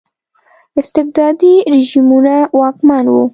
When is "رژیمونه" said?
1.75-2.35